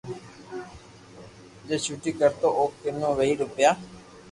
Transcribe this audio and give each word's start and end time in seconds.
جي 1.67 1.75
چوٽي 1.85 2.11
ڪرتو 2.19 2.47
او 2.57 2.63
ڪنو 2.81 3.09
وھي 3.17 3.29
روپيہ 3.43 3.71